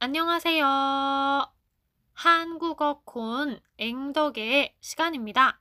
안녕하세요. 0.00 1.54
한국어 2.12 3.02
콘 3.04 3.60
앵덕의 3.78 4.76
시간입니다. 4.80 5.60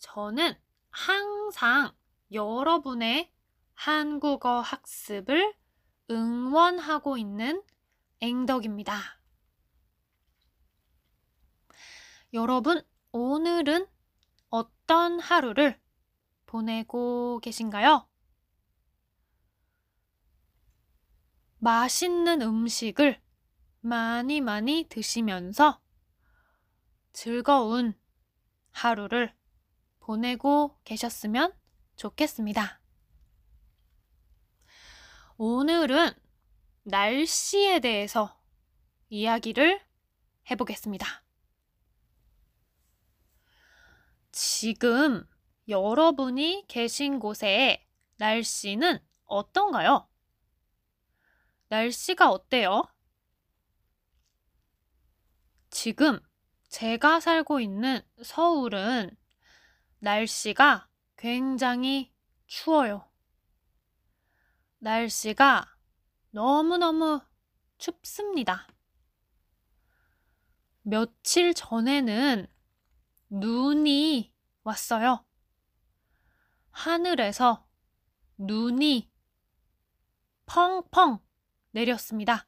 저는 0.00 0.56
항상 0.90 1.92
여러분의 2.32 3.32
한국어 3.74 4.60
학습을 4.62 5.54
응원하고 6.10 7.18
있는 7.18 7.62
앵덕입니다. 8.18 8.98
여러분, 12.32 12.82
오늘은 13.12 13.86
어떤 14.50 15.20
하루를 15.20 15.80
보내고 16.46 17.38
계신가요? 17.44 18.07
맛있는 21.58 22.40
음식을 22.42 23.20
많이 23.80 24.40
많이 24.40 24.86
드시면서 24.88 25.80
즐거운 27.12 27.98
하루를 28.70 29.34
보내고 29.98 30.78
계셨으면 30.84 31.52
좋겠습니다. 31.96 32.80
오늘은 35.36 36.10
날씨에 36.84 37.80
대해서 37.80 38.40
이야기를 39.08 39.80
해보겠습니다. 40.50 41.24
지금 44.32 45.28
여러분이 45.68 46.64
계신 46.68 47.18
곳의 47.18 47.84
날씨는 48.16 48.98
어떤가요? 49.24 50.07
날씨가 51.68 52.30
어때요? 52.30 52.82
지금 55.70 56.18
제가 56.68 57.20
살고 57.20 57.60
있는 57.60 58.00
서울은 58.22 59.16
날씨가 59.98 60.88
굉장히 61.16 62.12
추워요. 62.46 63.10
날씨가 64.78 65.66
너무너무 66.30 67.20
춥습니다. 67.78 68.66
며칠 70.82 71.52
전에는 71.52 72.46
눈이 73.28 74.32
왔어요. 74.62 75.24
하늘에서 76.70 77.68
눈이 78.38 79.10
펑펑 80.46 81.27
내렸습니다. 81.70 82.46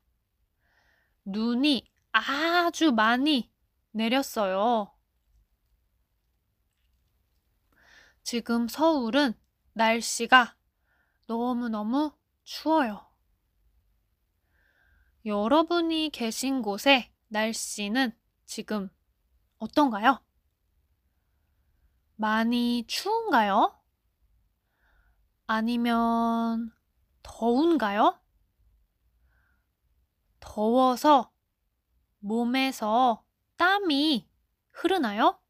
눈이 1.24 1.90
아주 2.12 2.92
많이 2.92 3.52
내렸어요. 3.92 4.92
지금 8.22 8.68
서울은 8.68 9.34
날씨가 9.72 10.56
너무너무 11.26 12.12
추워요. 12.44 13.06
여러분이 15.24 16.10
계신 16.12 16.62
곳의 16.62 17.12
날씨는 17.28 18.12
지금 18.46 18.88
어떤가요? 19.58 20.22
많이 22.16 22.84
추운가요? 22.86 23.80
아니면 25.46 26.72
더운가요? 27.22 28.20
더워서 30.52 31.32
몸에서 32.18 33.24
땀이 33.56 34.28
흐르나요? 34.72 35.40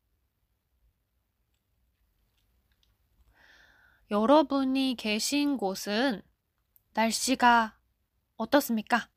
여러분이 4.10 4.96
계신 4.98 5.56
곳은 5.56 6.20
날씨가 6.92 7.78
어떻습니까? 8.36 9.08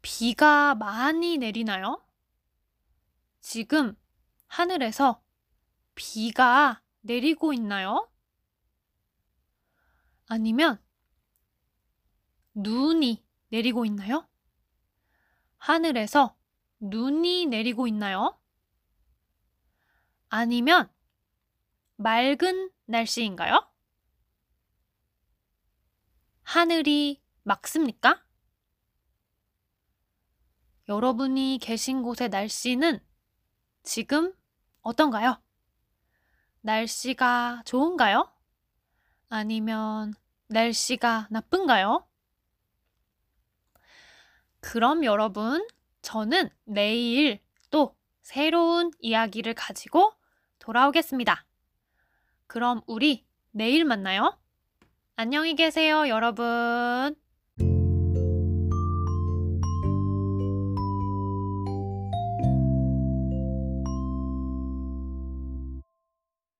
비가 0.00 0.74
많이 0.74 1.36
내리나요? 1.36 2.02
지금 3.42 3.94
하늘에서 4.46 5.22
비가 5.94 6.82
내리고 7.02 7.52
있나요? 7.52 8.10
아니면 10.26 10.82
눈이 12.54 13.24
내리고 13.48 13.84
있나요? 13.84 14.28
하늘에서 15.58 16.36
눈이 16.80 17.46
내리고 17.46 17.86
있나요? 17.86 18.38
아니면 20.28 20.90
맑은 21.96 22.70
날씨인가요? 22.86 23.68
하늘이 26.42 27.22
맑습니까? 27.44 28.24
여러분이 30.88 31.58
계신 31.62 32.02
곳의 32.02 32.28
날씨는 32.28 33.00
지금 33.82 34.34
어떤가요? 34.82 35.40
날씨가 36.60 37.62
좋은가요? 37.64 38.30
아니면 39.28 40.12
날씨가 40.48 41.28
나쁜가요? 41.30 42.06
그럼 44.62 45.04
여러분, 45.04 45.66
저는 46.02 46.48
내일 46.64 47.40
또 47.70 47.94
새로운 48.22 48.92
이야기를 49.00 49.54
가지고 49.54 50.14
돌아오겠습니다. 50.60 51.44
그럼 52.46 52.80
우리 52.86 53.26
내일 53.50 53.84
만나요. 53.84 54.38
안녕히 55.16 55.56
계세요, 55.56 56.08
여러분. 56.08 57.16